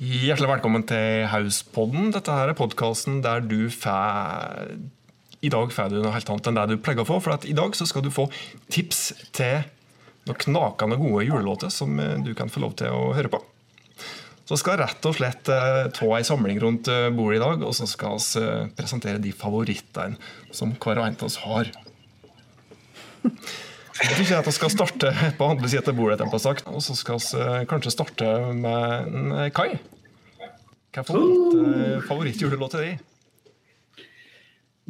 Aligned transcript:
Hjertelig 0.00 0.48
velkommen 0.48 0.86
til 0.88 1.26
Hauspodden. 1.28 2.06
Dette 2.08 2.32
her 2.32 2.48
er 2.48 2.56
podkasten 2.56 3.18
der 3.20 3.42
du 3.44 3.66
får 3.68 4.70
I 5.44 5.50
dag 5.52 5.74
får 5.76 5.90
du 5.92 5.98
noe 6.00 6.14
helt 6.14 6.30
annet 6.32 6.48
enn 6.48 6.56
det 6.56 6.64
du 6.70 6.80
pleier 6.80 7.02
å 7.02 7.04
få. 7.04 7.18
For 7.20 7.44
i 7.44 7.52
dag 7.52 7.76
skal 7.76 8.06
du 8.06 8.08
få 8.08 8.24
tips 8.72 9.02
til 9.36 9.66
noen 10.24 10.40
knakende 10.40 10.96
gode 11.02 11.26
julelåter 11.26 11.68
som 11.68 12.00
eh, 12.00 12.16
du 12.24 12.32
kan 12.32 12.48
få 12.48 12.64
lov 12.64 12.78
til 12.80 12.96
å 12.96 13.12
høre 13.12 13.28
på. 13.28 13.42
Så 14.48 14.56
skal 14.62 14.80
rett 14.80 15.04
og 15.04 15.18
slett 15.18 15.52
eh, 15.52 15.92
ta 15.92 16.08
ei 16.16 16.24
samling 16.24 16.64
rundt 16.64 16.88
eh, 16.88 17.12
bordet 17.12 17.36
i 17.36 17.44
dag, 17.44 17.68
og 17.68 17.76
så 17.76 17.84
skal 17.84 18.16
vi 18.16 18.72
presentere 18.80 19.20
de 19.20 19.36
favorittene 19.36 20.16
som 20.48 20.72
hver 20.80 21.02
og 21.02 21.10
en 21.10 21.20
av 21.20 21.28
oss 21.28 21.42
har. 21.44 21.74
Jeg 24.00 24.26
tror 24.26 24.38
at 24.38 24.46
vi 24.48 24.52
skal 24.56 24.70
starte 24.72 25.12
på 25.36 25.46
andre 25.52 25.68
siden 25.68 25.92
av 25.92 25.96
bordet, 25.98 26.20
og 26.66 26.82
så 26.82 26.94
skal 26.96 27.20
vi 27.20 27.66
kanskje 27.68 27.92
starte 27.92 28.28
med 28.56 29.50
Kai. 29.56 29.74
Hva 30.90 31.04
er 31.04 32.00
favorittjulelåt 32.08 32.74
til 32.74 32.86
deg? 32.86 33.02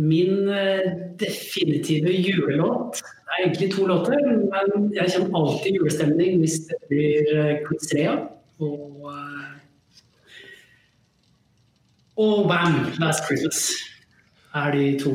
Min 0.00 0.46
definitive 1.20 2.14
julelåt 2.14 3.02
er 3.02 3.42
egentlig 3.42 3.72
to 3.74 3.84
låter, 3.90 4.22
men 4.24 4.86
jeg 4.94 5.12
kjenner 5.12 5.36
alltid 5.42 5.76
julestemning 5.76 6.38
hvis 6.40 6.56
det 6.70 6.78
blir 6.88 7.34
uh, 7.36 8.28
og 8.60 9.10
og 12.20 12.48
Bam! 12.48 12.74
Last 13.00 13.24
Christmas 13.26 13.60
er 14.54 14.70
de 14.74 14.98
to 15.00 15.12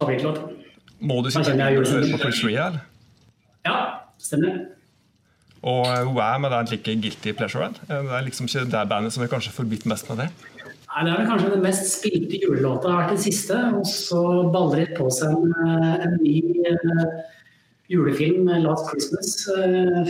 favorittlåtene. 0.00 0.54
Må 1.00 1.20
du 1.22 1.30
sitte 1.30 1.52
og 1.54 1.60
høre 1.62 2.08
på 2.10 2.18
Chris 2.18 2.44
Rea, 2.44 2.66
eller? 2.66 2.87
Ja, 3.66 3.78
stemmer. 4.22 4.60
Og 5.62 5.86
hun 6.06 6.20
er 6.22 6.38
med 6.38 6.50
den 6.54 6.70
like 6.70 6.94
guilty 7.02 7.32
pleasure. 7.32 7.72
Det 7.88 7.96
er 7.96 8.20
liksom 8.26 8.46
ikke 8.46 8.66
det 8.70 8.88
bandet 8.88 9.12
som 9.12 9.22
er 9.24 9.32
kanskje 9.32 9.52
forbudt 9.56 9.86
mest 9.90 10.08
med 10.10 10.22
det? 10.22 10.28
Nei, 10.88 11.04
Det 11.04 11.12
er 11.12 11.18
vel 11.18 11.30
kanskje 11.30 11.50
den 11.54 11.62
mest 11.62 11.90
spilte 11.98 12.38
julelåta 12.42 12.88
har 12.88 13.02
vært 13.02 13.16
den 13.16 13.24
siste. 13.26 13.58
Og 13.74 13.86
så 13.86 14.22
baller 14.54 14.84
det 14.84 14.96
på 14.98 15.10
seg 15.10 15.34
en, 15.34 15.52
en 16.06 16.16
ny 16.22 16.36
julefilm, 17.88 18.48
'Last 18.48 18.90
Christmas', 18.90 19.36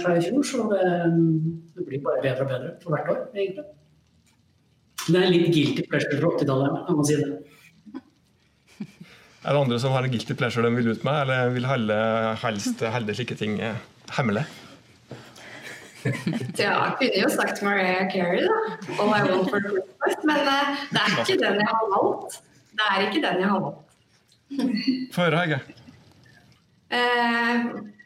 fra 0.03 0.17
i 0.19 0.23
fjor. 0.23 0.42
Så 0.42 0.69
det, 0.73 0.84
det, 1.75 1.86
blir 1.86 2.05
bare 2.05 2.23
bedre 2.23 2.42
og 2.45 2.48
bedre 2.53 2.70
for 2.83 2.95
hvert 2.95 3.11
år, 3.12 3.20
egentlig. 3.34 3.64
Det 5.08 5.20
er 5.23 5.30
litt 5.33 5.55
guilty 5.55 5.84
pleasure 5.89 6.20
fra 6.20 6.33
80-tallet, 6.36 6.80
kan 6.86 6.97
man 6.97 7.06
si 7.08 7.17
det. 7.17 7.28
Er 9.44 9.55
det 9.55 9.61
andre 9.61 9.78
som 9.81 9.92
har 9.94 10.03
en 10.03 10.11
guilty 10.11 10.34
pleasure 10.34 10.67
de 10.67 10.75
vil 10.75 10.91
ut 10.91 11.05
med, 11.06 11.20
eller 11.22 11.53
vil 11.55 11.67
helst 12.42 12.83
holde 12.83 13.14
slike 13.14 13.39
ting 13.39 13.61
hemmelig? 14.17 14.47
Ja, 16.58 16.72
jeg 16.84 16.95
kunne 17.00 17.22
jo 17.22 17.28
sagt 17.33 17.62
Mariah 17.62 18.06
Carey, 18.12 18.45
da. 18.47 18.58
All 19.00 19.11
I 19.14 19.20
Want 19.27 19.50
for 19.50 19.61
Christmas. 19.61 20.17
Men 20.30 20.41
uh, 20.47 20.78
det 20.92 21.03
er 21.03 21.19
ikke 21.22 21.39
den 21.42 21.61
jeg 21.62 21.70
har 21.72 21.86
valgt. 21.95 22.41
Det 22.78 22.89
er 22.89 23.05
ikke 23.06 23.22
den 23.27 23.41
jeg 23.42 23.50
har 23.53 23.61
valgt. 23.67 23.84
Få 25.14 25.27
høre, 25.27 25.45
Hege. 25.45 25.61
Uh, 26.89 27.58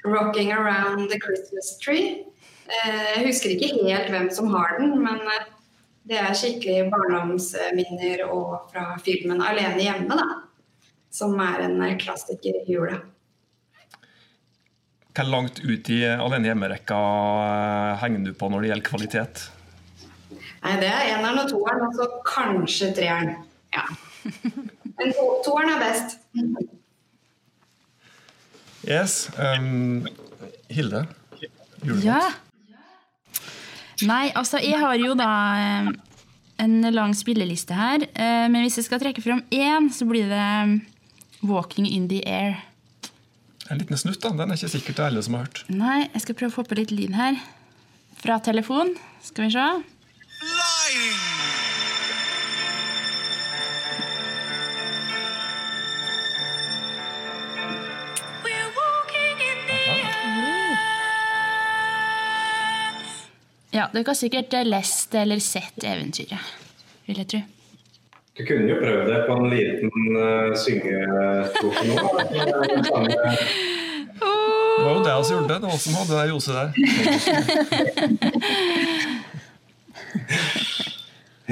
'Rocking 0.05 0.53
Around 0.53 1.11
the 1.11 1.19
Christmas 1.25 1.67
Tree'. 1.83 2.13
Uh, 2.67 3.03
jeg 3.17 3.27
husker 3.27 3.51
ikke 3.51 3.75
helt 3.83 4.11
hvem 4.11 4.31
som 4.31 4.47
har 4.55 4.79
den, 4.79 4.97
men 5.05 5.21
det 6.09 6.19
er 6.19 6.33
skikkelig 6.35 6.91
barndomsminner 6.91 8.25
og 8.27 8.73
fra 8.73 8.97
filmen 9.05 9.43
'Alene 9.43 9.85
hjemme', 9.85 10.17
da. 10.17 10.27
Som 11.13 11.37
er 11.45 11.67
en 11.67 11.83
klassiker 12.01 12.63
i 12.63 12.73
jula. 12.73 13.01
Hvor 15.13 15.29
langt 15.29 15.61
ut 15.61 15.91
i 15.93 16.01
alene 16.09 16.49
hjemme-rekka 16.49 16.99
eh, 16.99 17.99
henger 18.01 18.31
du 18.31 18.33
på 18.33 18.49
når 18.49 18.65
det 18.65 18.71
gjelder 18.71 18.89
kvalitet? 18.89 19.43
Nei, 20.63 20.77
Det 20.81 20.89
er 20.89 21.11
eneren 21.13 21.43
og 21.43 21.51
toeren, 21.51 21.85
og 21.89 21.99
så 21.99 22.07
kanskje 22.25 22.93
treeren. 22.97 23.35
Ja. 23.75 23.85
Men 24.97 25.13
to, 25.13 25.27
toeren 25.45 25.75
er 25.75 25.83
best. 25.83 26.17
Yes. 28.89 29.27
Um, 29.37 30.09
Hilde? 30.73 31.05
julemat? 31.83 32.07
Ja. 32.07 32.23
Nei, 34.07 34.31
altså 34.35 34.59
jeg 34.63 34.79
har 34.81 34.97
jo 34.99 35.13
da 35.19 35.29
eh, 35.61 35.91
en 36.63 36.79
lang 36.95 37.13
spilleliste 37.15 37.77
her. 37.77 38.07
Eh, 38.15 38.47
men 38.51 38.65
hvis 38.65 38.81
jeg 38.81 38.89
skal 38.89 39.03
trekke 39.03 39.23
fram 39.23 39.45
én, 39.55 39.91
så 39.95 40.07
blir 40.09 40.31
det 40.31 40.49
'Walking 41.43 41.87
in 41.87 42.09
the 42.09 42.23
Air'. 42.27 42.63
En 43.71 43.79
liten 43.79 43.99
snutt, 43.99 44.23
da. 44.23 44.31
Den 44.31 44.51
er 44.51 44.55
ikke 44.55 44.69
sikkert 44.69 44.97
det 44.97 45.03
er 45.03 45.11
alle 45.11 45.23
som 45.23 45.35
har 45.35 45.47
hørt. 45.47 45.65
Nei, 45.69 46.09
jeg 46.13 46.23
skal 46.25 46.35
prøve 46.39 46.53
å 46.53 46.59
få 46.61 46.67
på 46.69 46.79
litt 46.79 46.91
lyd 46.95 47.15
her. 47.19 47.39
Fra 48.23 48.39
telefon. 48.39 48.95
Skal 49.23 49.49
vi 49.49 49.55
se. 49.57 49.69
Flying! 50.43 51.33
Ja, 63.73 63.87
dere 63.89 64.05
har 64.05 64.17
sikkert 64.19 64.53
lest 64.69 65.15
eller 65.17 65.41
sett 65.41 65.85
eventyret, 65.89 66.53
vil 67.07 67.23
jeg 67.23 67.29
tro. 67.33 67.39
Du 68.33 68.47
kunne 68.49 68.65
jo 68.65 68.79
prøvd 68.81 69.11
det 69.11 69.17
på 69.29 69.35
en 69.37 69.51
liten 69.53 69.91
uh, 70.17 70.55
syngetrofe 70.57 71.83
nå. 71.85 71.97
Det 74.73 74.85
var 74.87 74.95
jo 74.97 75.03
det 75.05 75.13
vi 75.13 75.35
gjorde. 75.35 75.49
Det 75.51 75.59
Det 75.61 75.69
var 75.69 75.81
som 75.83 75.97
hadde 76.01 76.15
det 76.17 76.29
Jose 76.31 76.53
der. 76.57 76.69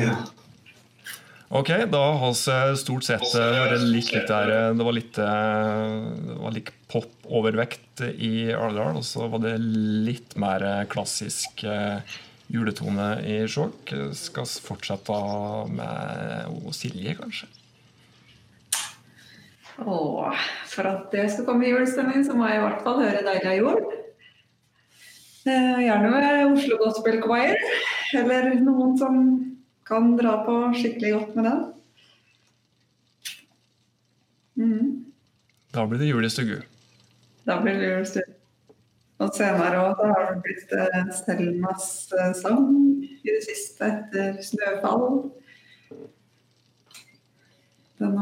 ja. 0.01 0.15
Ok, 1.51 1.69
da 1.93 2.03
har 2.23 2.33
vi 2.33 2.77
stort 2.79 3.05
sett 3.05 3.29
vært 3.35 3.75
eh, 3.75 3.85
litt, 3.85 4.12
litt 4.15 4.29
der 4.31 4.53
eh, 4.55 4.71
Det 4.79 4.85
var 4.87 4.95
litt, 4.95 5.15
det 5.19 6.37
var 6.39 6.53
litt 6.55 6.71
pop-overvekt 6.89 8.05
i 8.09 8.55
Arendal, 8.55 8.97
og 9.03 9.05
så 9.05 9.27
var 9.29 9.43
det 9.43 9.57
litt 9.61 10.37
mer 10.41 10.87
klassisk 10.89 11.65
juletone 12.50 13.09
i 13.27 13.41
Skjåk 13.49 13.93
Skal 14.19 14.49
fortsette 14.66 15.16
med 15.71 16.75
Silje, 16.75 17.15
kanskje? 17.19 17.49
Åh, 19.81 20.41
for 20.69 20.88
at 20.91 21.06
det 21.15 21.31
skal 21.33 21.47
komme 21.47 21.65
i 21.65 21.71
julestemning, 21.72 22.25
så 22.27 22.34
må 22.37 22.49
jeg 22.50 22.59
i 22.59 22.65
hvert 22.66 22.83
fall 22.84 23.00
høre 23.00 23.22
'Deilig 23.25 23.56
jul'. 23.62 23.84
Eh, 25.49 25.78
gjerne 25.87 26.11
med 26.12 26.53
Oslo 26.53 26.77
Gospel 26.83 27.22
Choir, 27.22 27.56
eller 28.19 28.50
noen 28.61 28.99
som 28.99 29.15
kan 29.88 30.17
dra 30.19 30.34
på 30.44 30.56
skikkelig 30.77 31.12
godt 31.15 31.38
med 31.38 31.49
den. 31.49 31.62
Mm. 34.61 34.91
Da 35.72 35.87
blir 35.87 36.03
det 36.03 36.11
jul 36.11 36.28
i 36.28 36.31
stugu. 36.31 36.59
Da 37.49 37.56
blir 37.62 37.81
det 37.81 37.88
jul 37.88 38.05
i 38.05 38.11
stugu. 38.12 38.40
Og 39.20 39.34
senere 39.36 39.82
også, 39.84 40.06
har 40.14 40.31
det 40.31 40.38
blitt 40.47 40.70
eh, 40.72 41.10
Selmas 41.12 41.88
eh, 42.16 42.31
sang 42.38 42.70
i 43.04 43.28
det 43.28 43.42
siste 43.44 43.91
etter 43.91 44.41
'Snøfall'. 44.41 45.28
Den 48.00 48.16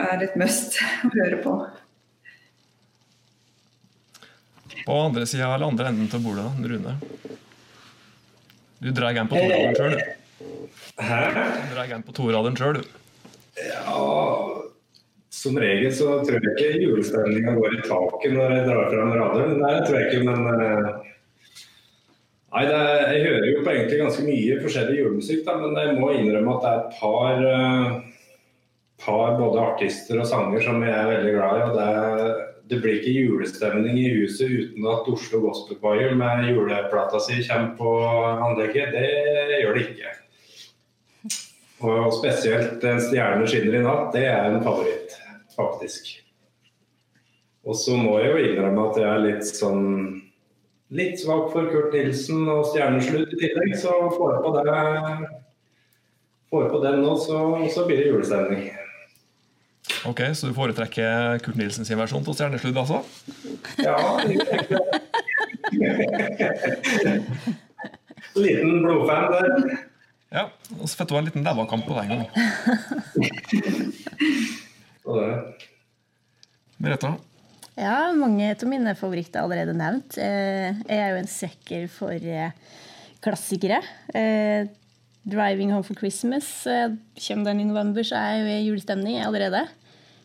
er 0.00 0.16
litt 0.22 0.38
must 0.40 0.78
å 1.04 1.12
høre 1.12 1.42
på. 1.44 1.56
På 4.86 4.96
andre 5.10 5.26
sida 5.28 5.50
eller 5.52 5.68
andre 5.68 5.90
enden 5.92 6.08
av 6.08 6.24
bordet, 6.24 6.48
Rune? 6.72 6.96
Du 8.80 8.88
drar 8.96 9.12
en 9.12 9.28
på 9.28 9.36
toraderen 9.36 9.76
sjøl, 9.76 9.98
du. 9.98 10.46
Hæ? 11.04 11.20
Du 11.36 11.74
drar 11.74 11.92
en 11.98 12.06
på 12.06 12.16
toraderen 12.16 12.56
sjøl, 12.56 12.80
du. 12.80 12.96
Ja 13.60 14.39
som 15.40 15.56
regel 15.60 15.92
så 15.96 16.18
tror 16.24 16.36
jeg 16.36 16.52
ikke 16.52 16.82
julestemninga 16.82 17.54
går 17.56 17.78
i 17.78 17.84
taket 17.86 18.34
når 18.36 18.54
jeg 18.56 18.66
drar 18.66 18.90
fram 18.92 19.14
radioen. 19.16 19.56
Nei, 19.62 19.72
det 19.78 19.86
tror 19.86 19.98
jeg 19.98 20.10
ikke, 20.10 20.26
men 20.28 20.66
eh, 20.66 20.90
Nei, 22.50 22.64
er, 22.66 23.12
jeg 23.14 23.26
hører 23.28 23.44
jo 23.46 23.58
på 23.62 23.70
egentlig 23.70 23.98
ganske 24.00 24.22
mye 24.26 24.54
forskjellig 24.58 24.94
julemusikk, 24.98 25.42
da, 25.46 25.52
men 25.60 25.76
jeg 25.78 25.98
må 26.00 26.08
innrømme 26.18 26.56
at 26.56 26.64
det 26.64 26.70
er 26.70 26.80
et 26.80 26.96
par, 26.98 27.44
uh, 27.46 28.24
par 29.04 29.36
både 29.38 29.60
artister 29.62 30.18
og 30.18 30.26
sanger 30.26 30.64
som 30.64 30.82
jeg 30.82 30.90
er 30.90 31.12
veldig 31.12 31.34
glad 31.36 31.60
i. 31.60 31.68
og 31.68 31.76
det, 31.78 31.84
er, 32.00 32.40
det 32.72 32.80
blir 32.82 32.98
ikke 32.98 33.14
julestemning 33.14 34.00
i 34.02 34.08
huset 34.16 34.50
uten 34.50 34.88
at 34.90 35.12
Oslo 35.14 35.44
Gospel 35.44 35.78
Choir 35.78 36.16
med 36.18 36.50
juleplata 36.50 37.22
si 37.22 37.38
kommer 37.46 37.70
på 37.78 37.94
anlegget. 38.48 38.98
Det 38.98 39.62
gjør 39.62 39.78
det 39.78 39.86
ikke. 39.86 40.16
Og 41.80 42.12
spesielt 42.12 42.84
'En 42.84 43.00
stjerne 43.00 43.46
skinner 43.48 43.78
i 43.78 43.84
natt', 43.84 44.12
det 44.12 44.26
er 44.26 44.50
en 44.50 44.62
favoritt, 44.62 45.14
faktisk. 45.60 46.10
Og 47.68 47.76
så 47.76 47.96
må 47.96 48.16
jeg 48.20 48.32
jo 48.32 48.42
innrømme 48.48 48.88
at 48.88 48.98
jeg 49.00 49.08
er 49.10 49.24
litt 49.26 49.46
sånn 49.46 49.86
litt 50.90 51.20
svak 51.20 51.52
for 51.52 51.68
Kurt 51.70 51.92
Nilsen 51.94 52.48
og 52.50 52.64
Stjerneslutt 52.72 53.30
i 53.36 53.38
tillegg, 53.38 53.76
så 53.78 53.94
får 54.16 54.32
jeg 54.34 54.42
på 54.46 54.50
det 54.56 54.64
får 56.50 56.70
på 56.72 56.78
den 56.82 57.02
nå, 57.04 57.12
så, 57.22 57.36
så 57.70 57.86
blir 57.86 58.00
det 58.00 58.08
julestemning. 58.10 58.70
Ok, 60.08 60.20
Så 60.34 60.48
du 60.48 60.54
foretrekker 60.56 61.38
Kurt 61.44 61.58
Nilsen 61.60 61.84
sin 61.86 61.98
versjon 62.00 62.24
til 62.26 62.34
Stjernesludd, 62.34 62.78
altså? 62.80 63.02
Ja. 63.78 63.96
Liten 68.34 68.82
blodfan 68.82 69.30
der. 69.34 69.46
Ja, 70.30 70.44
og 70.78 70.86
så 70.88 70.96
fikk 70.96 71.10
du 71.10 71.16
en 71.18 71.26
liten 71.26 71.46
dævakamp 71.46 71.84
på 71.86 71.94
deg 71.98 72.02
en 72.06 72.12
gangen. 72.16 72.30
Og 75.10 75.18
det, 75.18 75.68
Mereta? 76.80 77.16
Ja, 77.80 78.12
mange 78.14 78.52
av 78.52 78.68
mine 78.68 78.92
favoritter 78.98 79.40
er 79.40 79.46
allerede 79.46 79.74
nevnt. 79.74 80.18
Eh, 80.20 80.76
Jeg 80.86 80.98
er 80.98 81.10
jo 81.10 81.20
en 81.20 81.30
sekker 81.30 81.88
for 81.90 82.14
eh, 82.14 82.52
klassikere. 83.24 83.80
Eh, 84.14 84.68
'Driving 85.26 85.72
Home 85.72 85.84
for 85.84 85.94
Christmas' 85.94 86.64
kommer 87.20 87.44
den 87.50 87.60
i 87.60 87.64
november, 87.64 88.02
så 88.02 88.16
er 88.16 88.30
jeg 88.30 88.40
jo 88.40 88.52
i 88.54 88.68
julestemning 88.70 89.18
allerede. 89.20 89.68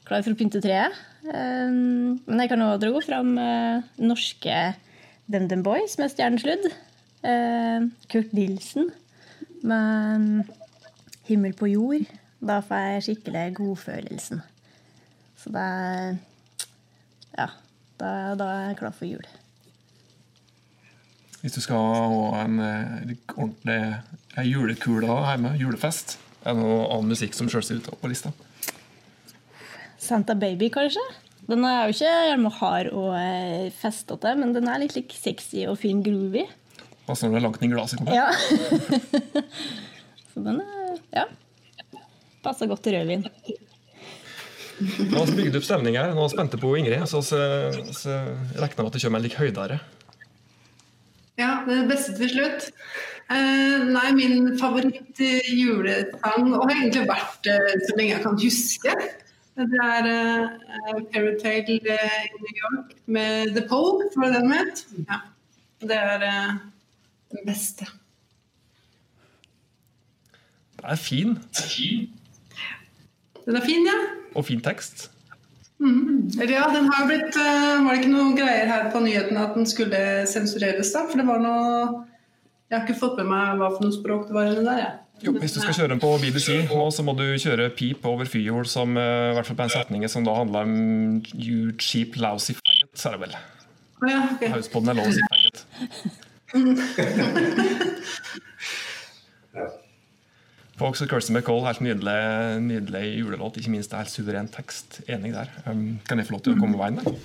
Klar 0.06 0.24
for 0.24 0.32
å 0.32 0.38
pynte 0.40 0.62
treet. 0.62 0.94
Men 1.26 2.40
jeg 2.40 2.50
kan 2.50 2.62
òg 2.62 2.80
dra 2.80 3.02
fram 3.02 3.36
norske 4.00 4.76
DumDum 5.28 5.64
Boys 5.64 5.98
med 5.98 6.14
stjernesludd. 6.14 6.72
Eh, 7.26 7.90
Kurt 8.08 8.32
Nilsen 8.32 8.92
med 9.64 10.46
'Himmel 11.28 11.54
på 11.54 11.68
jord'. 11.74 12.08
Da 12.40 12.62
får 12.62 12.76
jeg 12.76 13.04
skikkelig 13.04 13.56
godfølelsen. 13.58 14.42
Så 15.46 15.52
det 15.54 15.62
er 15.62 16.16
ja, 17.38 17.46
da, 18.02 18.08
da 18.34 18.46
er 18.50 18.64
jeg 18.72 18.78
klar 18.80 18.94
for 18.98 19.06
jul. 19.06 19.26
Hvis 21.44 21.54
du 21.54 21.60
skal 21.62 21.78
ha 21.78 22.40
en 22.42 22.56
eh, 22.66 23.12
ordentlig 23.36 23.76
en 24.40 24.48
julekule 24.50 25.20
hjemme, 25.28 25.52
julefest, 25.62 26.16
er 26.42 26.56
det 26.56 26.64
noe 26.64 26.88
annen 26.88 27.12
musikk 27.14 27.38
som 27.38 27.52
selv 27.52 27.68
ser 27.68 27.78
ut 27.78 27.92
på 28.02 28.10
lista? 28.10 28.32
Santa 30.02 30.34
Baby, 30.34 30.72
kanskje? 30.74 31.04
Den 31.46 31.62
er 31.70 31.84
jo 31.86 31.94
ikke 31.94 32.16
gjerne 32.32 32.54
hard 32.58 32.90
og 32.98 33.12
eh, 33.20 33.70
festete, 33.78 34.34
men 34.42 34.56
den 34.58 34.66
er 34.72 34.82
litt 34.82 34.98
like 34.98 35.14
sexy 35.14 35.68
og 35.70 35.78
fin 35.84 36.02
groovy. 36.06 36.48
Passer 37.06 37.30
når 37.30 37.38
det 37.38 37.44
er 37.44 37.46
langt 37.46 37.62
inn 37.62 37.70
i 37.70 37.76
glasset. 37.76 38.02
Ja. 38.10 38.32
Så 40.34 40.42
den 40.42 40.64
er 40.66 40.98
ja. 41.14 41.30
Passer 42.42 42.74
godt 42.74 42.82
til 42.90 42.98
rødvin. 42.98 43.30
Nå 44.80 45.18
har 45.18 45.30
vi 45.32 45.44
bygd 45.44 45.60
opp 45.60 45.68
stemning 45.68 45.98
her. 46.00 46.14
Nå 46.16 46.26
er 46.26 46.32
spente 46.34 46.60
på 46.60 46.74
Ingrid, 46.80 47.06
så, 47.10 47.22
så, 47.24 47.40
så 47.96 48.16
regner 48.60 48.82
med 48.82 48.90
at 48.90 48.98
det 48.98 49.04
kommer 49.06 49.22
en 49.22 49.28
litt 49.28 49.38
høydere. 49.40 49.80
Ja, 51.40 51.52
det 51.68 51.84
beste 51.90 52.16
til 52.16 52.32
slutt. 52.32 52.70
Eh, 53.26 53.86
nei, 53.90 54.10
min 54.14 54.52
favoritt-julesang, 54.60 56.52
og 56.54 56.68
har 56.68 56.76
egentlig 56.76 57.08
vært 57.10 57.50
eh, 57.50 57.72
så 57.88 57.96
lenge 57.98 58.12
jeg 58.12 58.24
kan 58.24 58.38
huske, 58.38 58.98
det 59.56 59.80
er 59.82 60.08
uh, 60.12 60.98
Fairytale 61.14 61.78
eh, 61.80 62.24
i 62.28 62.40
New 62.44 62.58
York 62.60 62.90
med 63.08 63.56
The 63.56 63.64
Pole, 63.70 64.10
var 64.20 64.34
det 64.34 64.42
den 64.44 64.52
het? 64.52 64.82
Ja. 65.08 65.20
Det 65.80 65.96
er 65.96 66.26
uh, 66.28 66.58
den 67.32 67.46
beste. 67.48 67.88
Det 70.76 70.84
er 70.84 71.00
fin, 71.00 71.38
Den 73.46 73.60
er 73.60 73.66
fin, 73.66 73.86
ja. 73.86 73.98
og 74.34 74.48
fin 74.48 74.64
tekst. 74.64 75.10
Mm. 75.80 76.32
ja, 76.40 76.70
den 76.72 76.86
har 76.88 77.04
blitt 77.04 77.36
eh, 77.36 77.82
Var 77.84 77.90
det 77.90 77.98
ikke 78.00 78.12
noe 78.14 78.30
greier 78.38 78.70
her 78.72 78.86
på 78.94 79.02
nyheten 79.04 79.36
at 79.36 79.58
den 79.58 79.68
skulle 79.68 79.98
sensureres, 80.32 80.94
da? 80.96 81.02
For 81.10 81.20
det 81.20 81.26
var 81.28 81.42
noe 81.44 82.06
Jeg 82.70 82.78
har 82.78 82.86
ikke 82.86 82.96
fått 83.02 83.20
med 83.20 83.28
meg 83.34 83.60
hva 83.60 83.74
for 83.74 83.84
noe 83.84 83.98
språk 83.98 84.30
det 84.30 84.38
var 84.38 84.54
inni 84.54 84.64
der, 84.64 84.80
jeg. 84.80 84.94
Jo, 85.24 85.32
hvis 85.40 85.54
du 85.56 85.62
skal 85.62 85.74
kjøre 85.76 85.92
den 85.94 86.00
på 86.04 86.10
BBC, 86.20 86.50
nå, 86.68 86.92
så 86.92 87.04
må 87.06 87.14
du 87.16 87.24
kjøre 87.40 87.70
pip 87.76 88.06
over 88.08 88.26
fyrhjul, 88.28 88.66
som 88.68 88.98
eh, 89.00 89.32
i 89.32 89.34
hvert 89.36 89.48
fall 89.48 89.58
på 89.60 89.64
en 89.68 89.76
setning 89.76 90.02
som 90.12 90.24
da 90.28 90.34
handler 90.36 90.60
om 90.68 90.74
you 91.36 91.72
cheap 91.80 92.10
lousy 92.20 92.54
faggot, 92.58 93.00
er 93.00 93.12
det 93.16 93.22
vel. 93.24 93.34
Ja, 94.10 94.20
ok. 94.34 94.42
Hauspodden 94.58 94.90
er 94.92 94.96
lov 95.00 95.08
å 95.08 95.16
si 95.16 95.24
faggot. 95.32 95.58
Folks 100.76 101.00
og 101.00 101.08
Kirsty 101.08 101.32
McCall, 101.32 101.62
helt 101.64 101.80
nydelig, 101.80 102.16
nydelig 102.66 103.04
julelåt. 103.16 103.56
Ikke 103.62 103.72
minst 103.72 103.94
det 103.94 104.02
helt 104.02 104.12
suveren 104.12 104.50
tekst. 104.52 105.00
Enig 105.08 105.32
der. 105.32 105.52
Um, 105.70 106.02
kan 106.04 106.20
jeg 106.20 106.28
få 106.28 106.36
lov 106.36 106.42
til 106.44 106.58
å 106.58 106.60
komme 106.60 106.80
veien 106.82 107.00
der? 107.00 107.16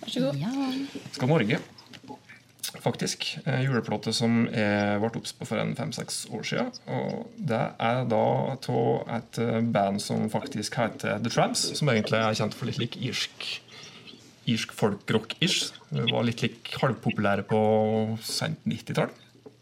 Vær 0.00 0.14
så 0.14 0.22
god. 0.24 0.38
Ja. 0.40 0.70
Skal 1.12 1.28
Norge, 1.28 1.58
faktisk. 2.80 3.26
Eh, 3.44 3.66
juleplate 3.66 4.14
som 4.16 4.46
jeg 4.48 5.02
ble 5.02 5.10
obs 5.20 5.34
på 5.36 5.50
for 5.50 5.60
en 5.60 5.74
fem-seks 5.76 6.22
år 6.32 6.48
siden. 6.48 6.72
Og 6.88 7.28
det 7.36 7.60
er 7.90 8.08
da 8.08 8.22
av 8.56 9.12
et 9.18 9.42
eh, 9.44 9.60
band 9.76 10.00
som 10.00 10.24
faktisk 10.32 10.80
heter 10.80 11.20
The 11.20 11.34
Tramps, 11.34 11.66
som 11.76 11.92
egentlig 11.92 12.22
er 12.22 12.40
kjent 12.40 12.56
for 12.56 12.70
litt 12.70 12.80
lik 12.80 12.96
irsk 13.04 13.50
irsk 14.48 14.72
folkrock-ish. 14.74 15.74
Var 15.92 16.24
litt 16.24 16.40
lik 16.46 16.72
halvpopulære 16.80 17.44
på 17.52 17.60
sent 18.24 18.64
90-tall. 18.64 19.12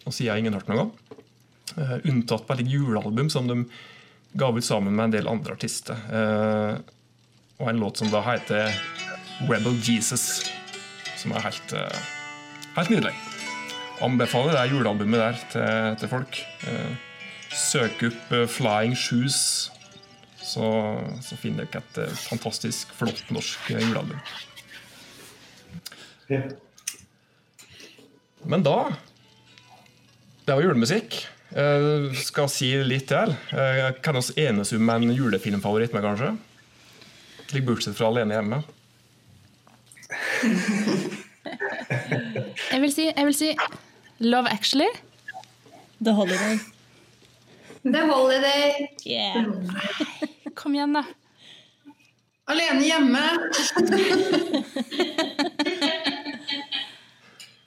Og 0.07 0.15
siden 0.15 0.31
har 0.31 0.39
ingen 0.41 0.55
hørt 0.55 0.71
noe 0.71 0.87
om. 0.87 0.97
Eh, 1.76 1.97
unntatt 2.09 2.47
på 2.47 2.56
et 2.56 2.67
julealbum 2.69 3.31
som 3.32 3.49
de 3.49 3.62
ga 4.38 4.50
ut 4.55 4.65
sammen 4.65 4.94
med 4.94 5.09
en 5.09 5.17
del 5.17 5.31
andre 5.31 5.56
artister. 5.56 5.99
Eh, 6.12 6.75
og 7.59 7.70
en 7.70 7.81
låt 7.82 8.00
som 8.00 8.11
da 8.12 8.23
heter 8.26 8.70
Rebel 9.49 9.79
Jesus, 9.82 10.47
som 11.19 11.35
er 11.35 11.44
helt, 11.49 11.73
eh, 11.73 12.05
helt 12.76 12.93
nydelig. 12.94 13.15
Anbefaler 14.03 14.55
det 14.55 14.70
julealbumet 14.70 15.19
der 15.19 15.41
til, 15.53 15.97
til 15.99 16.09
folk. 16.12 16.38
Søk 17.50 18.05
opp 18.06 18.35
Flying 18.53 18.94
Shoes, 18.94 19.73
så, 20.38 20.69
så 21.25 21.38
finner 21.41 21.67
dere 21.67 21.82
et 21.82 22.21
fantastisk 22.29 22.93
flott 22.94 23.25
norsk 23.35 23.73
julealbum. 23.73 24.21
Men 28.47 28.62
da 28.62 28.76
Det 30.47 30.55
var 30.55 30.62
julemusikk. 30.62 31.19
Eh, 31.56 32.12
skal 32.12 32.49
si 32.53 32.69
litt 32.85 33.06
til. 33.09 33.33
Eh, 33.56 33.93
kan 34.05 34.19
vi 34.19 34.45
enes 34.45 34.73
om 34.77 34.91
en 34.93 35.12
julefilmfavoritt 35.15 35.95
med, 35.97 36.03
kanskje? 36.05 36.35
Litt 37.55 37.65
bortsett 37.65 37.97
fra 37.97 38.11
Alene 38.12 38.35
hjemme. 38.37 38.62
Jeg 42.69 42.81
vil 42.83 42.93
si, 42.93 43.05
jeg 43.09 43.25
vil 43.25 43.35
si 43.35 43.56
Love 44.21 44.50
Actually. 44.53 44.89
The 46.05 46.12
Holiday. 46.12 46.59
The 47.83 48.03
Holiday. 48.06 48.89
Yeah. 49.06 49.47
Kom 50.59 50.75
igjen, 50.77 50.93
da. 50.93 51.03
Alene 52.53 52.85
hjemme. 52.85 53.25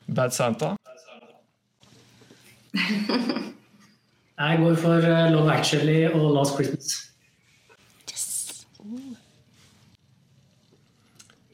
Bad 0.07 0.33
Santa. 0.33 0.77
Jeg 4.39 4.59
går 4.61 4.75
for 4.79 5.07
eh, 5.07 5.31
Love 5.31 5.53
Actually 5.53 6.05
og 6.07 6.31
Last 6.35 6.55
Christmas. 6.55 6.93
Yes! 8.11 8.65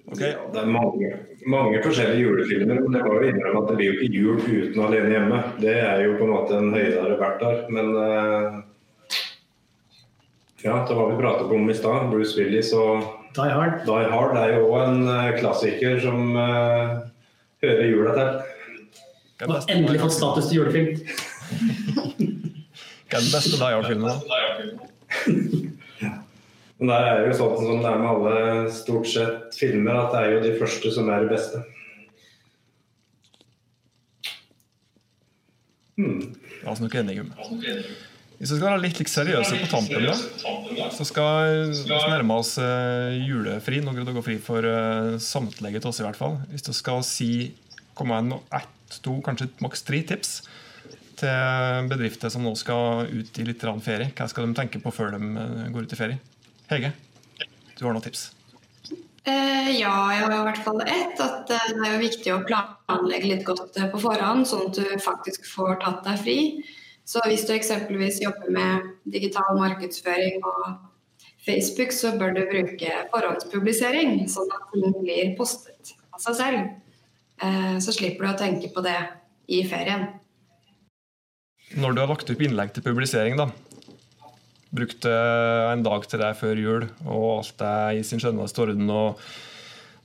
Ok, 0.07 0.21
Ja, 0.21 0.37
det 0.53 0.61
er 0.61 0.69
mange, 0.71 1.09
mange 1.45 1.81
forskjellige 1.83 2.21
julefilmer, 2.21 2.79
men 2.79 2.95
jeg 2.95 3.03
må 3.03 3.17
jo 3.17 3.27
innrømme 3.27 3.63
at 3.63 3.69
det 3.69 3.75
blir 3.79 3.89
jo 3.89 3.97
ikke 3.97 4.13
jul 4.15 4.37
uten 4.39 4.85
Alene 4.85 5.11
hjemme. 5.11 5.41
Det 5.59 5.75
er 5.81 6.03
jo 6.05 6.15
på 6.15 6.27
en 6.27 6.31
måte 6.31 6.61
en 6.61 6.71
høydere 6.75 7.17
verdt 7.19 7.43
der. 7.43 7.57
Men 7.75 7.91
uh, 7.97 8.61
ja, 10.63 10.77
det 10.87 10.95
var 10.95 11.11
vi 11.11 11.19
pratet 11.19 11.51
om 11.59 11.69
i 11.69 11.75
stad. 11.75 12.07
Bruce 12.13 12.39
Willis 12.39 12.71
og 12.73 13.03
Die 13.37 13.51
Hard. 13.53 13.83
Die 13.85 14.07
Hard 14.13 14.37
er 14.39 14.55
jo 14.55 14.69
òg 14.71 14.87
en 14.87 15.03
eh, 15.11 15.35
klassiker 15.41 15.99
som 16.01 16.31
uh, 16.39 17.03
hører 17.61 17.91
jula 17.91 18.15
til. 18.15 18.31
Og 19.45 19.69
endelig 19.69 20.01
fått 20.01 20.15
status 20.15 20.47
til 20.49 20.63
julefilm. 20.63 20.95
Hva 23.07 23.17
er 23.17 23.23
den 23.23 23.31
beste 23.31 23.55
Die 23.55 23.73
Hard-filmen? 23.73 24.15
Men 26.77 26.91
det 26.91 26.97
er 27.09 27.23
jo 27.25 27.37
sånn 27.39 27.55
som 27.57 27.79
det 27.81 27.89
er 27.89 28.01
med 28.01 28.09
alle 28.11 28.71
stort 28.73 29.07
sett 29.09 29.55
filmer, 29.57 29.95
at 29.97 30.11
det 30.13 30.19
er 30.19 30.33
jo 30.35 30.41
de 30.43 30.51
første 30.59 30.91
som 30.93 31.07
er 31.09 31.23
det 31.23 31.31
beste. 31.31 31.63
Hmm. 35.97 36.19
Altså 36.61 36.83
noe 36.83 36.99
enig. 37.01 37.23
Hvis 38.37 38.51
vi 38.51 38.59
skal 38.59 38.67
være 38.67 38.83
litt, 38.83 38.99
litt 39.01 39.09
seriøse 39.09 39.57
på 39.63 39.69
tampen, 39.71 40.05
da, 40.05 40.13
så 40.93 41.07
skal 41.09 41.71
vi 41.71 41.87
nærme 41.89 42.37
oss 42.37 42.53
eh, 42.61 43.17
julefri. 43.23 43.81
Noen 43.81 44.05
gå 44.13 44.21
fri 44.21 44.37
for 44.37 44.61
uh, 44.61 45.15
samtlige 45.17 45.81
til 45.81 45.89
oss, 45.89 46.03
i 46.03 46.05
hvert 46.05 46.19
fall. 46.19 46.37
Hvis 46.51 46.67
du 46.67 46.73
skal 46.77 47.01
si 47.07 47.31
komme 47.97 48.21
med 48.27 48.37
ett, 48.53 48.99
to, 49.01 49.17
kanskje 49.25 49.49
maks 49.65 49.81
tre 49.87 50.03
tips 50.05 50.43
til 51.19 51.91
bedrifter 51.91 52.31
som 52.33 52.45
nå 52.45 52.53
skal 52.59 53.09
ut 53.09 53.39
i 53.41 53.45
litt 53.47 53.65
ferie, 53.85 54.11
hva 54.15 54.29
skal 54.29 54.47
de 54.47 54.57
tenke 54.57 54.81
på 54.83 54.93
før 54.93 55.15
de 55.17 55.21
eh, 55.43 55.69
går 55.73 55.87
ut 55.87 55.93
i 55.93 55.99
ferie? 55.99 56.19
Hege, 56.71 56.91
du 57.77 57.85
har 57.85 57.95
noen 57.95 58.05
tips? 58.05 58.31
Eh, 59.27 59.71
ja, 59.75 59.93
jeg 60.13 60.23
har 60.23 60.33
i 60.33 60.43
hvert 60.45 60.63
fall 60.63 60.81
ett. 60.85 61.19
At 61.19 61.49
eh, 61.51 61.71
det 61.75 61.83
er 61.83 61.95
jo 61.95 62.03
viktig 62.05 62.33
å 62.33 62.43
planlegge 62.47 63.31
litt 63.31 63.45
godt 63.47 63.75
eh, 63.79 63.89
på 63.91 63.99
forhånd, 63.99 64.47
sånn 64.47 64.69
at 64.69 64.77
du 64.79 64.99
faktisk 65.03 65.47
får 65.51 65.81
tatt 65.83 66.05
deg 66.07 66.21
fri. 66.21 66.37
Så 67.07 67.23
hvis 67.27 67.43
du 67.47 67.53
eksempelvis 67.55 68.21
jobber 68.23 68.51
med 68.55 68.87
digital 69.07 69.59
markedsføring 69.59 70.39
og 70.43 70.63
Facebook, 71.47 71.91
så 71.95 72.13
bør 72.19 72.35
du 72.35 72.41
bruke 72.49 73.03
forhåndspublisering, 73.11 74.25
sånn 74.31 74.51
at 74.55 74.71
ting 74.73 74.95
blir 74.99 75.33
postet 75.39 75.93
av 76.15 76.23
seg 76.23 76.39
selv. 76.39 76.71
Eh, 77.43 77.75
så 77.83 77.95
slipper 77.95 78.27
du 78.27 78.31
å 78.31 78.39
tenke 78.39 78.71
på 78.71 78.83
det 78.85 78.97
i 79.51 79.61
ferien. 79.67 80.07
Når 81.75 81.95
du 81.95 82.01
har 82.03 82.11
lagt 82.11 82.29
opp 82.31 82.43
innlegg 82.43 82.75
til 82.75 82.85
publisering, 82.85 83.39
da 83.39 83.49
Brukt 84.77 85.05
eh, 85.07 85.65
en 85.71 85.83
dag 85.83 86.03
til 86.11 86.19
deg 86.19 86.33
før 86.35 86.59
jul, 86.59 86.87
og 87.07 87.27
alt 87.37 87.61
er 87.63 87.99
i 87.99 88.01
sin 88.03 88.19
skjønneste 88.19 88.65
orden. 88.65 88.89
og 88.91 89.21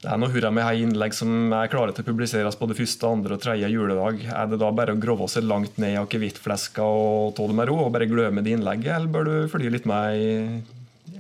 det 0.03 0.11
er 0.11 0.19
noe 0.19 0.33
hurra 0.35 0.51
med 0.51 0.65
hei 0.67 0.81
innlegg 0.83 1.15
som 1.15 1.53
er 1.55 1.71
klare 1.71 1.95
til 1.95 2.03
å 2.03 2.09
publiseres 2.09 2.57
både 2.59 2.75
første, 2.75 3.07
andre 3.07 3.37
og 3.37 3.43
tredje 3.43 3.69
juledag. 3.71 4.25
Er 4.35 4.49
det 4.51 4.59
da 4.59 4.71
bare 4.75 4.97
å 4.97 5.03
grove 5.03 5.29
seg 5.31 5.47
langt 5.47 5.79
ned 5.83 5.95
i 5.95 6.01
akevittfleska 6.01 6.83
og 6.83 7.37
ta 7.39 7.47
det 7.47 7.59
med 7.59 7.71
ro 7.71 7.77
og 7.85 7.93
bare 7.95 8.09
glemme 8.11 8.43
det 8.43 8.57
innlegget, 8.57 8.97
eller 8.97 9.13
bør 9.15 9.29
du 9.29 9.35
følge 9.53 9.71
litt 9.75 9.87
med 9.87 10.19
i 10.19 10.33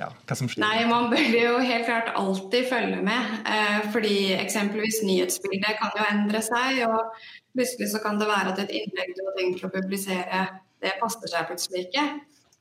ja, 0.02 0.08
hva 0.26 0.36
som 0.38 0.50
skjer? 0.50 0.62
Nei, 0.64 0.82
man 0.90 1.08
bør 1.12 1.36
jo 1.36 1.54
helt 1.62 1.86
klart 1.86 2.10
alltid 2.18 2.66
følge 2.70 2.98
med. 3.04 3.30
Eh, 3.46 3.86
fordi 3.94 4.16
eksempelvis 4.36 5.02
nyhetsbildet 5.06 5.78
kan 5.78 5.94
jo 5.98 6.08
endre 6.08 6.42
seg, 6.44 6.82
og 6.88 7.14
plutselig 7.56 7.92
så 7.92 8.02
kan 8.02 8.20
det 8.20 8.28
være 8.30 8.52
at 8.54 8.62
et 8.64 8.74
innlegg 8.80 9.14
du 9.16 9.22
har 9.26 9.38
tenkt 9.38 9.64
å 9.66 9.72
publisere, 9.72 10.44
det 10.82 10.96
passer 11.00 11.30
seg 11.30 11.48
plutselig 11.50 11.86
ikke. 11.86 12.06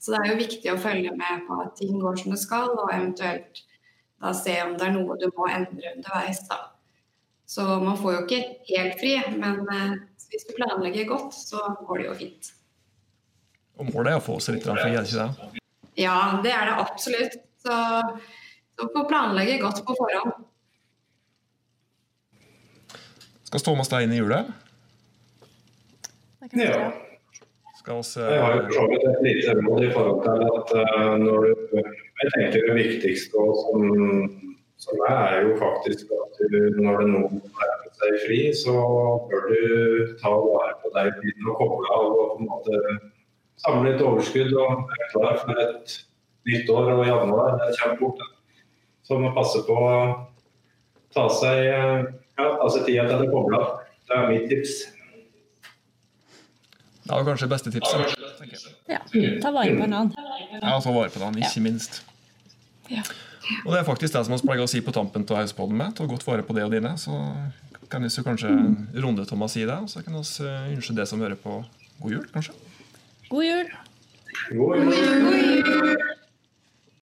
Så 0.01 0.13
det 0.13 0.21
er 0.21 0.31
jo 0.31 0.39
viktig 0.39 0.71
å 0.73 0.79
følge 0.81 1.13
med 1.17 1.45
på 1.47 1.57
at 1.61 1.75
ting 1.77 1.99
går 2.01 2.21
som 2.21 2.33
det 2.33 2.41
skal, 2.41 2.73
og 2.73 2.93
eventuelt 2.93 3.65
da 4.21 4.33
se 4.37 4.55
om 4.63 4.75
det 4.77 4.87
er 4.87 4.95
noe 4.95 5.17
du 5.21 5.27
må 5.37 5.49
endre 5.49 5.95
underveis. 5.95 6.43
da. 6.49 6.59
Så 7.49 7.65
man 7.83 7.97
får 7.99 8.15
jo 8.15 8.21
ikke 8.25 8.41
helt 8.69 8.99
fri, 9.01 9.15
men 9.37 9.65
eh, 9.75 9.95
hvis 10.31 10.47
du 10.47 10.53
planlegger 10.57 11.09
godt, 11.09 11.33
så 11.35 11.73
går 11.87 12.03
det 12.03 12.05
jo 12.09 12.19
fint. 12.25 12.53
Og 13.81 13.89
målet 13.89 14.13
er 14.13 14.21
å 14.21 14.23
få 14.23 14.37
seg 14.43 14.57
litt 14.59 14.69
fri, 14.69 14.93
er 14.93 15.01
det 15.01 15.09
ikke 15.09 15.25
det? 15.25 15.60
Ja, 15.99 16.39
det 16.43 16.53
er 16.55 16.69
det 16.69 16.77
absolutt. 16.79 17.37
Så, 17.61 17.75
så 18.79 18.87
får 18.93 19.09
planlegge 19.09 19.59
godt 19.61 19.83
på 19.85 19.95
forhånd. 19.97 20.47
Skal 23.51 23.59
Thomas 23.59 23.63
stå 23.63 23.71
med 23.75 23.83
oss 23.83 23.91
deg 23.91 24.05
inn 24.07 24.13
i 24.15 24.19
hjulet? 24.21 24.51
Ja. 26.55 26.91
Skal 27.81 27.97
oss, 27.99 28.13
Jeg 28.17 28.39
har 28.39 28.55
jo 28.55 28.61
for 28.67 28.77
så 28.77 28.85
vidt 28.91 29.05
et 29.09 29.21
lite 29.25 29.55
råd 29.57 29.83
i 29.83 29.91
forhold 29.91 30.19
til 30.23 30.43
at 30.47 30.73
uh, 30.79 31.13
når 31.19 31.45
du 31.45 31.77
Jeg 32.21 32.31
tenker 32.35 32.67
det 32.67 32.75
viktigste 32.77 33.41
og 33.41 33.55
som, 33.59 33.85
som 34.83 35.03
er, 35.09 35.21
er 35.33 35.39
jo 35.47 35.55
faktisk 35.57 36.11
at 36.15 36.41
du, 36.53 36.59
når 36.77 37.01
det 37.01 37.07
nå 37.09 37.21
nærmer 37.33 37.95
seg 37.97 38.17
fri, 38.27 38.39
så 38.63 38.75
bør 39.31 39.47
du 39.49 39.63
ta 40.21 40.31
vare 40.45 40.75
på 40.83 40.91
deg 40.97 41.09
tiden 41.23 41.49
og 41.49 41.57
koble 41.57 41.95
av 41.97 42.05
og 42.11 42.21
på 42.21 42.37
en 42.37 42.51
måte 42.51 42.81
samle 43.61 43.91
litt 43.91 44.03
overskudd 44.05 44.53
og 44.57 44.87
være 44.89 45.09
klar 45.13 45.39
for 45.43 45.61
et 45.63 45.97
nytt 46.49 46.71
år 46.73 46.93
og 46.95 47.03
januar. 47.07 47.59
Det 47.61 47.77
kommer 47.81 47.99
fort. 47.99 48.23
Så 49.05 49.19
man 49.19 49.35
passer 49.35 49.65
på 49.67 49.75
å 49.75 49.93
ta 51.13 51.27
seg, 51.35 51.65
eh, 51.67 52.09
ja, 52.39 52.49
ta 52.57 52.69
seg 52.71 52.87
tida 52.87 53.07
til 53.09 53.25
det 53.25 53.29
koble 53.33 53.59
av. 53.59 53.79
Det 54.07 54.17
er 54.17 54.29
mitt 54.29 54.49
tips. 54.49 54.75
Det 57.01 57.17
var 57.17 57.25
kanskje 57.27 57.49
beste 57.49 57.71
tipset. 57.73 58.13
Ja, 58.87 59.01
ta 59.41 59.51
vare 59.51 59.73
på 59.73 59.81
hverandre. 59.81 60.29
Ja, 60.61 60.77
ta 60.79 60.93
vare 60.93 61.09
på 61.09 61.19
den, 61.19 61.41
ikke 61.43 61.63
minst. 61.65 62.03
Ja. 62.91 63.03
Og 63.65 63.73
det 63.73 63.81
er 63.81 63.87
faktisk 63.87 64.13
det 64.13 64.21
som 64.25 64.35
vi 64.35 64.45
pleier 64.45 64.63
å 64.63 64.69
si 64.69 64.79
på 64.85 64.93
tampen 64.95 65.25
av 65.27 65.41
Hauspodden 65.41 65.75
med. 65.75 65.95
Ta 65.97 66.05
godt 66.07 66.23
vare 66.27 66.45
på 66.45 66.55
det 66.55 66.63
og 66.63 66.71
dine. 66.71 66.93
Så 67.01 67.11
kan 67.91 68.05
vi 68.05 68.09
så 68.13 68.23
kanskje 68.23 68.51
runde 69.03 69.25
Thomas 69.27 69.57
i 69.57 69.61
si 69.61 69.65
det, 69.67 69.75
og 69.75 69.89
så 69.91 70.03
kan 70.05 70.15
vi 70.15 70.75
ønske 70.77 70.95
det 70.95 71.07
som 71.09 71.19
hører 71.19 71.35
på, 71.35 71.63
god 71.99 72.15
jul, 72.15 72.27
kanskje. 72.31 72.55
Guir. 73.31 73.71
Guir. 74.49 75.63
Guir. 75.63 76.10